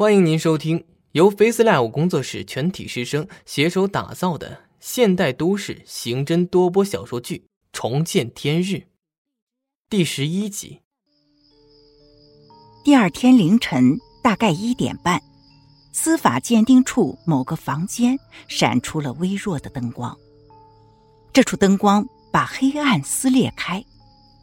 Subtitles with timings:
[0.00, 7.36] 欢迎您收听由 FaceLive 工作室全体师生携手打造的现代都市刑侦多播小说剧
[7.70, 8.76] 《重见天日》
[9.90, 10.80] 第十一集。
[12.82, 15.20] 第二天凌晨大概一点半，
[15.92, 20.16] 司法鉴定处某个房间闪出了微弱的灯光。
[21.30, 23.84] 这处灯光把黑暗撕裂开，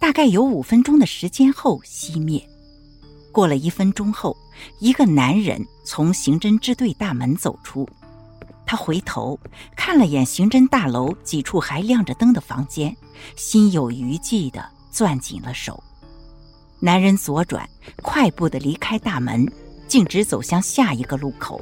[0.00, 2.42] 大概有五分钟的时间后熄灭。
[3.32, 4.36] 过了一分钟后。
[4.78, 7.88] 一个男人从刑侦支队大门走出，
[8.66, 9.36] 他回头
[9.74, 12.94] 看了眼刑侦大楼几处还亮着灯的房间，
[13.34, 15.82] 心有余悸地攥紧了手。
[16.78, 17.68] 男人左转，
[18.02, 19.50] 快步地离开大门，
[19.88, 21.60] 径直走向下一个路口。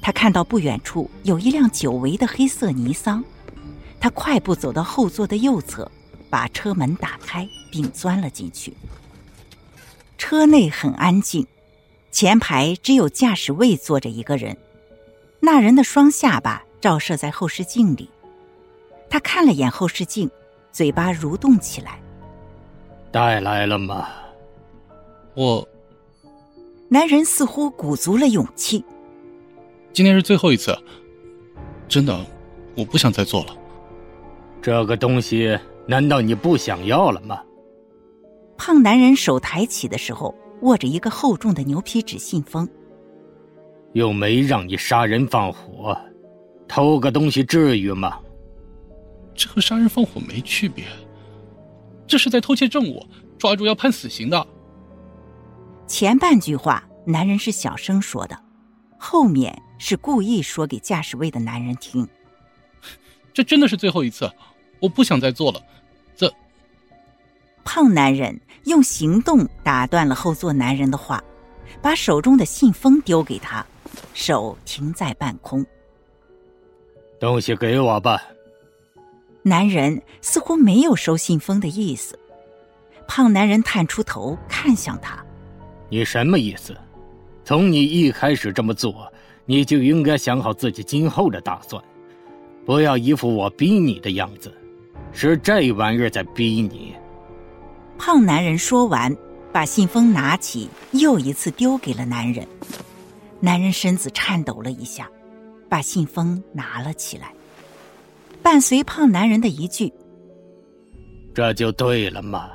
[0.00, 3.22] 他看到不远处有一辆久违的黑色尼桑，
[4.00, 5.90] 他快步走到后座的右侧，
[6.30, 8.72] 把车门打开并钻了进去。
[10.18, 11.46] 车内很安静。
[12.10, 14.56] 前排只有驾驶位坐着一个人，
[15.40, 18.08] 那人的双下巴照射在后视镜里。
[19.10, 20.30] 他看了眼后视镜，
[20.72, 22.00] 嘴巴蠕动起来。
[23.12, 24.08] 带来了吗？
[25.34, 25.68] 我。
[26.88, 28.84] 男人似乎鼓足了勇气。
[29.92, 30.78] 今天是最后一次，
[31.88, 32.24] 真的，
[32.76, 33.56] 我不想再做了。
[34.62, 37.42] 这个东西难道你不想要了吗？
[38.56, 40.34] 胖男人手抬起的时候。
[40.62, 42.66] 握着一个厚重的牛皮纸信封，
[43.92, 45.94] 又没让你杀人放火，
[46.66, 48.18] 偷个东西至于吗？
[49.34, 50.86] 这和杀人放火没区别，
[52.06, 54.46] 这是在偷窃证物，抓住要判死刑的。
[55.86, 58.36] 前半句话男人是小声说的，
[58.98, 62.08] 后面是故意说给驾驶位的男人听。
[63.34, 64.32] 这真的是最后一次，
[64.80, 65.60] 我不想再做了。
[67.66, 68.40] 这胖男人。
[68.66, 71.22] 用行动打断了后座男人的话，
[71.80, 73.64] 把手中的信封丢给他，
[74.12, 75.64] 手停在半空。
[77.20, 78.20] 东西给我吧。
[79.42, 82.18] 男人似乎没有收信封的意思。
[83.06, 85.24] 胖男人探出头看向他
[85.88, 86.76] ：“你什么意思？
[87.44, 89.12] 从你一开始这么做，
[89.44, 91.80] 你就应该想好自己今后的打算，
[92.64, 94.52] 不要一副我逼你的样子，
[95.12, 96.96] 是这玩意儿在逼你。”
[97.98, 99.14] 胖男人说完，
[99.52, 102.46] 把信封拿起，又一次丢给了男人。
[103.40, 105.10] 男人身子颤抖了一下，
[105.68, 107.32] 把信封拿了起来。
[108.42, 109.92] 伴随胖男人的一句
[111.34, 112.50] ：“这就对了嘛。”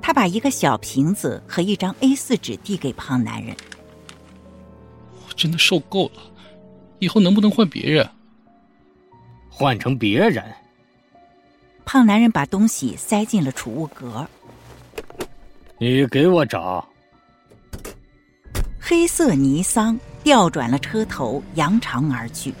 [0.00, 3.56] 他把一个小瓶子和一张 A 四纸递给胖男人。
[5.14, 6.22] 我真的受够了，
[6.98, 8.08] 以后能不能换别人？
[9.48, 10.44] 换成别人？
[11.84, 14.26] 胖男人把东西塞进了储物格。
[15.78, 16.86] 你给我找。
[18.80, 22.54] 黑色尼桑调转了车头，扬长而去。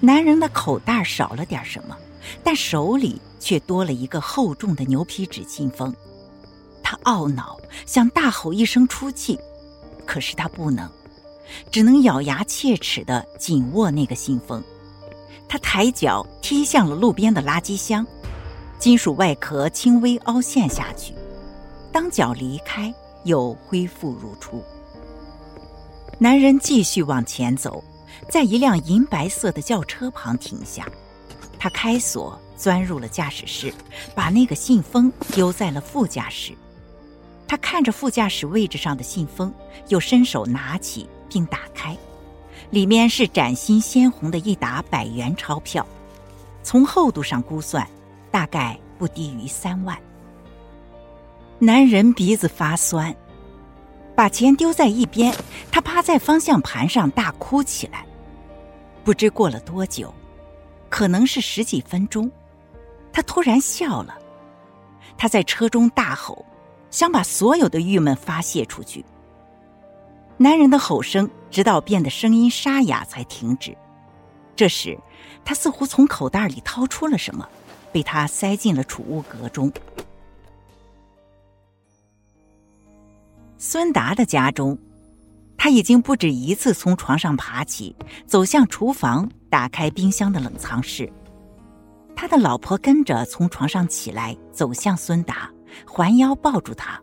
[0.00, 1.96] 男人的口袋少了点什么，
[2.42, 5.94] 但手里却多了一个厚重的牛皮纸信封。
[6.82, 7.56] 他懊恼，
[7.86, 9.38] 想大吼一声出气，
[10.06, 10.88] 可是他不能，
[11.70, 14.62] 只能咬牙切齿的紧握那个信封。
[15.48, 18.06] 他抬脚踢向了路边的垃圾箱。
[18.84, 21.14] 金属外壳轻微凹陷下去，
[21.90, 24.62] 当脚离开，又恢复如初。
[26.18, 27.82] 男人继续往前走，
[28.28, 30.86] 在一辆银白色的轿车旁停下。
[31.58, 33.72] 他开锁，钻入了驾驶室，
[34.14, 36.52] 把那个信封丢在了副驾驶。
[37.48, 39.50] 他看着副驾驶位置上的信封，
[39.88, 41.96] 又伸手拿起并打开，
[42.68, 45.86] 里面是崭新鲜红的一沓百元钞票，
[46.62, 47.88] 从厚度上估算。
[48.34, 49.96] 大概不低于三万。
[51.60, 53.14] 男人鼻子发酸，
[54.16, 55.32] 把钱丢在一边，
[55.70, 58.04] 他趴在方向盘上大哭起来。
[59.04, 60.12] 不知过了多久，
[60.90, 62.28] 可能是十几分钟，
[63.12, 64.18] 他突然笑了。
[65.16, 66.44] 他在车中大吼，
[66.90, 69.04] 想把所有的郁闷发泄出去。
[70.36, 73.76] 男人的吼声直到变得声音沙哑才停止。
[74.56, 74.98] 这时，
[75.44, 77.48] 他似乎从口袋里掏出了什么。
[77.94, 79.72] 被他塞进了储物格中。
[83.56, 84.76] 孙达的家中，
[85.56, 87.94] 他已经不止一次从床上爬起，
[88.26, 91.08] 走向厨房，打开冰箱的冷藏室。
[92.16, 95.48] 他的老婆跟着从床上起来，走向孙达，
[95.86, 97.00] 环腰抱住他。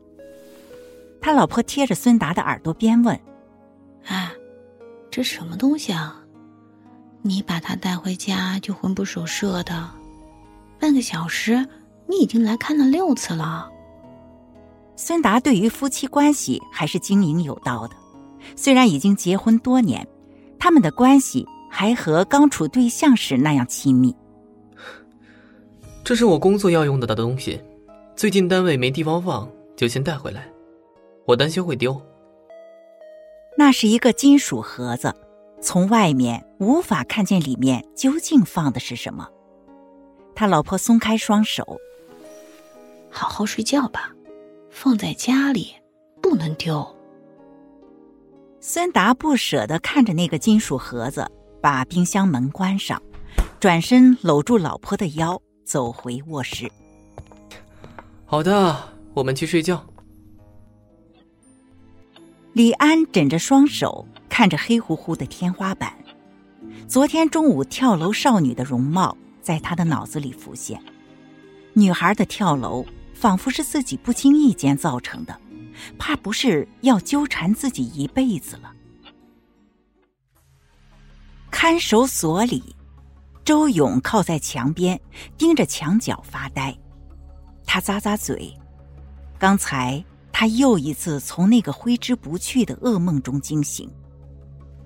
[1.21, 3.17] 他老婆贴着孙达的耳朵边问
[4.07, 4.33] ：“啊，
[5.09, 6.21] 这什么东西啊？
[7.21, 9.89] 你把它带回家就魂不守舍的？”
[10.81, 11.63] 半个小时，
[12.07, 13.69] 你已经来看了六次了。
[14.95, 17.95] 孙达对于夫妻关系还是经营有道的，
[18.55, 20.05] 虽然已经结婚多年，
[20.57, 24.15] 他们的关系还和刚处对象时那样亲密。
[26.03, 27.61] 这是我工作要用的的东西，
[28.15, 29.47] 最近单位没地方放，
[29.77, 30.49] 就先带回来。
[31.25, 32.01] 我担心会丢。
[33.55, 35.13] 那是一个金属盒子，
[35.61, 39.29] 从外面无法看见里面究竟放的是什么。
[40.41, 41.79] 他老婆松开双手，
[43.11, 44.11] 好好睡觉吧，
[44.71, 45.71] 放在家里
[46.19, 46.83] 不能丢。
[48.59, 51.29] 孙达不舍得看着那个金属盒子，
[51.61, 52.99] 把冰箱门关上，
[53.59, 56.67] 转身搂住老婆的腰，走回卧室。
[58.25, 58.75] 好的，
[59.13, 59.85] 我们去睡觉。
[62.53, 65.93] 李安枕着双手，看着黑乎乎的天花板。
[66.87, 70.81] 昨天中午跳楼少女的容貌在他的脑子里浮现。
[71.73, 75.37] 女孩的跳楼，仿佛是自己不经意间造成的，
[75.97, 78.73] 怕不是要纠缠自己一辈子了。
[81.49, 82.75] 看守所里，
[83.43, 84.99] 周勇靠在墙边，
[85.37, 86.77] 盯着墙角发呆。
[87.65, 88.53] 他咂咂嘴，
[89.37, 90.03] 刚才。
[90.33, 93.87] 他又一次从那个挥之不去的噩梦中惊醒，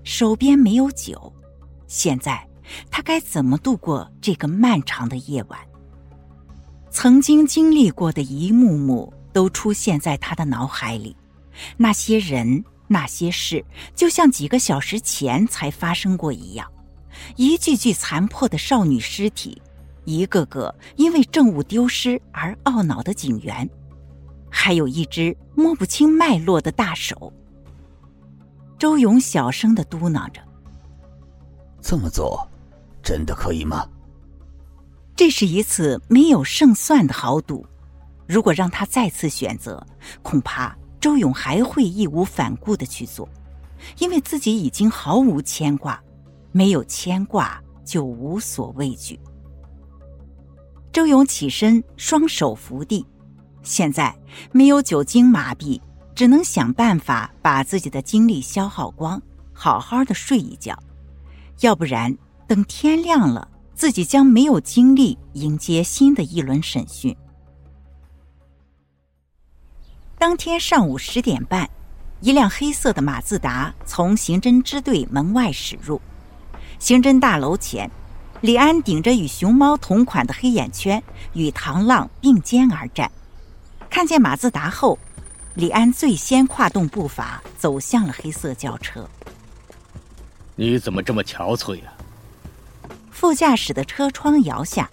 [0.03, 1.31] 手边没有酒，
[1.87, 2.45] 现在
[2.89, 5.59] 他该怎么度过这个漫长的夜晚？
[6.89, 11.15] 曾经经历过的一幕幕都出现在他的脑海里，
[11.77, 13.63] 那些人、那些事，
[13.95, 16.71] 就像几个小时前才发生过一样，
[17.35, 19.61] 一具具残破的少女尸体，
[20.05, 23.69] 一个个因为证物丢失而懊恼的警员。
[24.49, 27.31] 还有一只摸不清脉络的大手。
[28.79, 30.41] 周勇小声的嘟囔着
[31.81, 32.47] ：“这么做，
[33.05, 33.87] 真的可以吗？”
[35.15, 37.65] 这是一次没有胜算的豪赌，
[38.27, 39.81] 如果让他再次选择，
[40.21, 43.29] 恐怕周勇还会义无反顾的去做，
[43.99, 45.97] 因为自己已经毫无牵挂，
[46.51, 49.17] 没有牵挂就无所畏惧。
[50.91, 53.05] 周勇起身，双手扶地。
[53.63, 54.13] 现在
[54.51, 55.79] 没有酒精麻痹，
[56.13, 59.21] 只能想办法把自己的精力消耗光，
[59.53, 60.77] 好好的睡一觉。
[61.61, 62.15] 要不然，
[62.47, 67.15] 等天亮了，自己将没有精力迎接新的一轮审讯。
[70.17, 71.67] 当天上午十点半，
[72.21, 75.99] 一辆黑色的马自达从刑侦支队门外驶入，
[76.77, 77.89] 刑侦大楼前，
[78.41, 81.01] 李安顶着与熊猫同款的黑眼圈，
[81.33, 83.11] 与唐浪并肩而战。
[83.89, 84.99] 看见马自达后，
[85.55, 89.09] 李安最先跨动步伐走向了黑色轿车。
[90.55, 91.91] 你怎么这么憔悴呀？
[93.15, 94.89] 副驾驶的车窗摇下，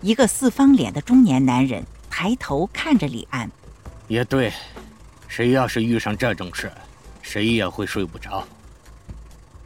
[0.00, 3.50] 一个四方脸的中年男人抬头看着李安。
[4.06, 4.52] 也对，
[5.26, 6.70] 谁要是遇上这种事，
[7.20, 8.46] 谁也会睡不着。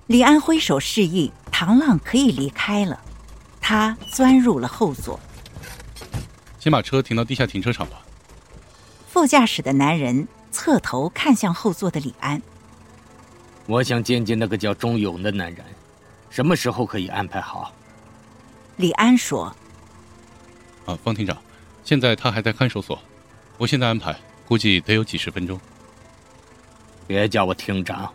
[0.07, 2.99] 李安挥手示意唐浪可以离开了，
[3.61, 5.21] 他钻入了后座。
[6.59, 8.01] 先把车停到地下停车场吧。
[9.07, 12.41] 副驾驶的男人侧头看向后座的李安。
[13.67, 15.63] 我想见见那个叫钟勇的男人，
[16.31, 17.71] 什么时候可以安排好？
[18.79, 19.53] 李安说
[20.87, 21.37] ：“啊，方厅长，
[21.83, 22.97] 现在他还在看守所，
[23.57, 24.17] 我现在安排，
[24.47, 25.61] 估计得有几十分钟。
[27.05, 28.09] 别叫我厅长，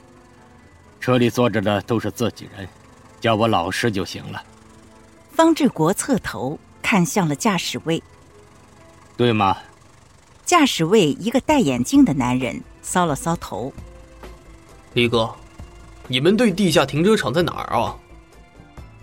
[1.02, 2.66] 车里坐着的都是自己人，
[3.20, 4.42] 叫我老师就行了。”
[5.36, 8.02] 方志国侧头看向了驾驶位，
[9.18, 9.58] 对吗？
[10.46, 13.74] 驾驶位一个戴眼镜的男人搔了搔头。
[14.94, 15.30] 李哥，
[16.08, 17.98] 你们对地下停车场在哪儿啊？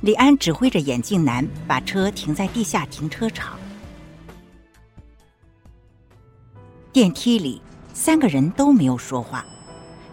[0.02, 3.58] 李安指挥着眼镜男把车停在地下停车场。
[6.90, 7.60] 电梯里，
[7.92, 9.44] 三个人都没有说话，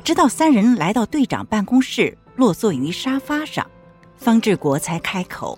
[0.03, 3.65] 直到三人来到队长办公室，落座于沙发上，
[4.17, 5.58] 方志国才开口：“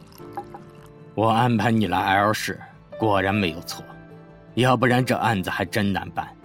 [1.16, 2.60] 我安排你来 L 市，
[3.00, 3.84] 果然没有错。”
[4.56, 6.36] 要不然这案子还真难办。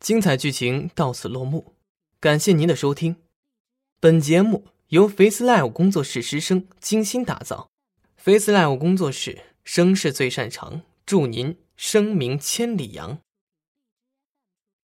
[0.00, 1.74] 精彩剧情到此落幕，
[2.20, 3.16] 感谢您的收听。
[3.98, 7.70] 本节目由 Face Live 工作室师生精心打造
[8.18, 13.18] ，Face Live 工作室声势最擅长，祝您声名千里扬。